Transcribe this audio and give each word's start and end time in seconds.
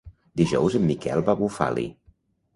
Dijous 0.39 0.77
en 0.79 0.83
Miquel 0.93 1.23
va 1.29 1.37
a 1.39 1.41
Bufali. 1.43 1.87